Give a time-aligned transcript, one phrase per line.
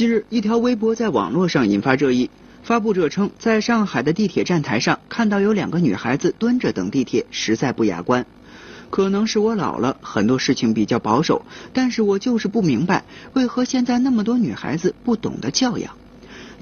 [0.00, 2.30] 近日，一条微博在网络上引发热议。
[2.62, 8.24] 发布者称，在上海的地铁站台上看到有两个女孩子蹲着等地铁，实在不雅观。
[8.88, 11.44] 可能是我老了，很多事情比较保守，
[11.74, 15.94] 但是我就是不明白，为何现在那么多女孩子不懂得教养。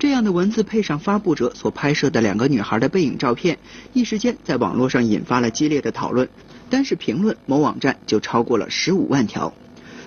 [0.00, 3.56] 这样的文字配上发布者所拍摄的两个女孩的背影照片，
[3.92, 6.28] 一时间在网络上引发了激烈的讨论。
[6.68, 9.54] 单是评论，某网站就超过了十五万条。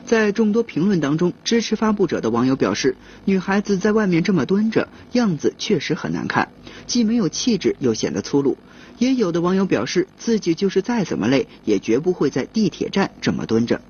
[0.05, 6.49] 在众多评论当中，支持发布者的网友表示，女孩子在外面这么蹲着，样子确实很难看，
[6.85, 8.57] 既没有气质，又显得粗鲁。
[8.97, 13.81] 也有的网友表示，自己就是再怎么累，也绝不会在地铁站这么蹲着。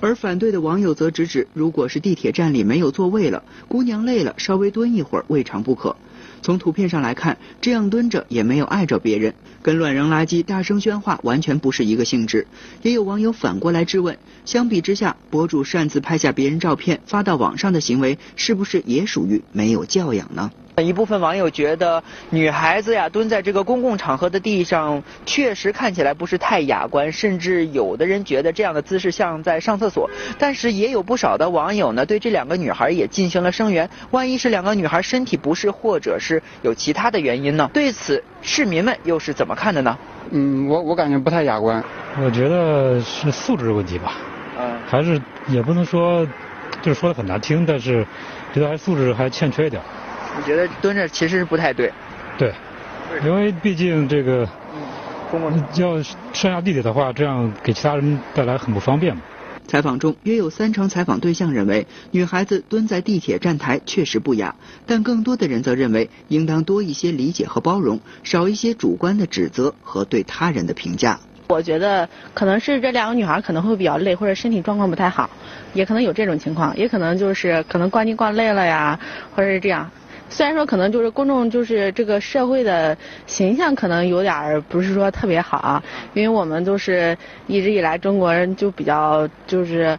[0.00, 5.96] 而反对的网友则直指，如果是地铁站里没有座位了，姑娘累了稍微蹲一会儿未尝不可。
[6.42, 12.46] 从图片上来看，这样蹲着也没有碍着别人，跟乱扔垃圾、大声喧哗完全不是一个性质。
[12.82, 20.50] 也有网友反过来质问：相比之下，博主擅自拍下别人照片发到网上的行为，是不是也属于没有教养呢？
[20.80, 30.08] 一部分网友觉得，女孩子呀蹲在这个公共场合的地上，确实看起来不是太雅观，甚至有的人觉得这样的姿势像在上厕所。
[30.38, 33.88] 但是也有不少的网友呢，对这两个女孩也进行了声援。
[34.10, 37.70] 万一是两个女孩身体不适，或者是有其他的原因呢？
[37.72, 39.96] 对此，市民们又是怎么看的呢？
[40.30, 41.82] 嗯，我我感觉不太雅观。
[42.22, 44.14] 我觉得是素质问题吧。
[44.58, 44.78] 嗯。
[44.86, 46.26] 还是也不能说，
[46.82, 48.06] 就是说的很难听，但是
[48.52, 49.80] 觉得还素质还欠缺一点。
[50.38, 51.92] 我觉得蹲着其实是不太对，
[52.38, 52.54] 对，
[53.24, 54.48] 因为毕竟这个，
[55.74, 56.00] 要
[56.32, 59.22] 上下地铁的话，这样给其他人带来很不方便嘛。
[59.66, 64.54] 采访中，约有三成采访对象认为，女孩子蹲在地铁站台确实不雅，
[64.86, 71.18] 但更多的人则认为，应当多一些理解和包容，少一些主观的指责和对他人的评价。
[71.48, 75.28] 我觉得可能是这两个女孩可能会比较累，或者身体状况不太好，
[75.74, 78.98] 也可能有这种情况，也可能就是可能逛街逛累了呀，
[79.34, 79.90] 或者是这样。
[80.30, 85.82] 虽然说可能就是公众就是这个社会的形象可能有点不是说特别好啊，
[86.14, 87.16] 因为我们都是
[87.46, 89.98] 一直以来中国人就比较就是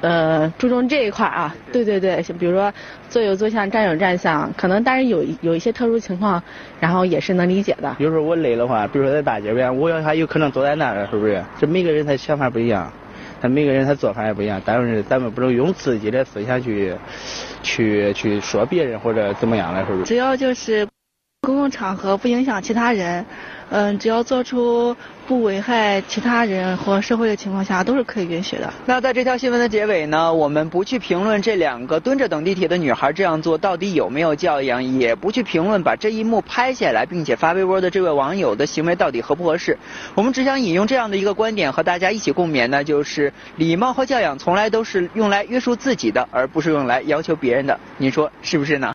[0.00, 2.72] 呃注重这一块啊，对对对，比如说
[3.08, 6.42] 坐有坐相站有站相，可能但是有有一些特殊情况，
[6.80, 7.94] 然后也是能理解的。
[7.98, 11.42] 比如说我累的话，比如说在大街边，我要还有可能坐在那儿，是不是？
[11.60, 12.92] 这每个人他想法不一样，
[13.40, 16.94] 他每个人他做法也不一样，但是咱们不能用自己的思想去。
[17.60, 20.04] 去去说别人或者怎么样的，是不是？
[20.04, 20.86] 只要就是
[21.48, 23.24] 公共场合不影响其他人，
[23.70, 24.94] 嗯，只要做出
[25.26, 28.70] 不危害其他人和社会的情况下，都是可以允许的。
[28.84, 39.74] 那在这条新闻的结尾呢，我们不去评论这两个蹲着等地铁的女孩这样做到底有没有教养，也不去评论把这一幕拍下来并且发微博的这位网友的行为到底合不合适。
[40.14, 47.80] 我们只想引用这样的一个观点和大家一起共勉呢，就是礼貌和教养从来都是用来约束自己的，而不是用来要求别人的。
[47.96, 48.92] 您说是不是呢？